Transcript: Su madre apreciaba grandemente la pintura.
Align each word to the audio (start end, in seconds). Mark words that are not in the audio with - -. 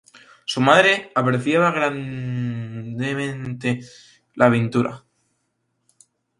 Su 0.45 0.61
madre 0.61 1.11
apreciaba 1.13 1.69
grandemente 1.71 3.81
la 4.33 4.49
pintura. 4.51 5.05